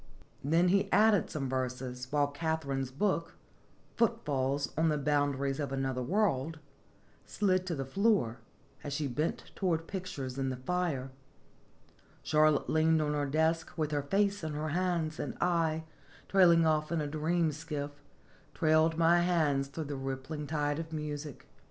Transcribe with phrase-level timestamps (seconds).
[0.43, 3.35] Then he added some verses, while Katharine's book"
[3.97, 6.57] Footfalls on the Boundaries of Another World"
[7.23, 8.39] slid to the floor,
[8.83, 11.11] as she bent toward pictures in the fire;
[12.23, 15.83] Charlotte leaned on her desk, with her face in her hands; and I,
[16.27, 17.91] drift ing off in a dream skiff,
[18.55, 21.45] trailed my hands through a rippling tide of music.